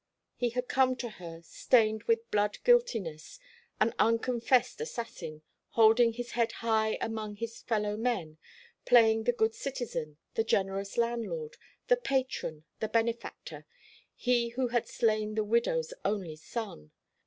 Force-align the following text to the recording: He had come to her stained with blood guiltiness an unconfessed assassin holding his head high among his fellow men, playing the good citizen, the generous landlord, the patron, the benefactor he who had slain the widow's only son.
He 0.35 0.49
had 0.49 0.67
come 0.67 0.95
to 0.95 1.09
her 1.21 1.43
stained 1.43 2.05
with 2.05 2.31
blood 2.31 2.57
guiltiness 2.63 3.39
an 3.79 3.93
unconfessed 3.99 4.81
assassin 4.81 5.43
holding 5.69 6.13
his 6.13 6.31
head 6.31 6.53
high 6.53 6.97
among 6.99 7.35
his 7.35 7.61
fellow 7.61 7.95
men, 7.95 8.39
playing 8.83 9.25
the 9.25 9.31
good 9.31 9.53
citizen, 9.53 10.17
the 10.33 10.43
generous 10.43 10.97
landlord, 10.97 11.55
the 11.87 11.97
patron, 11.97 12.63
the 12.79 12.89
benefactor 12.89 13.67
he 14.15 14.49
who 14.49 14.69
had 14.69 14.87
slain 14.87 15.35
the 15.35 15.43
widow's 15.43 15.93
only 16.03 16.35
son. 16.35 16.89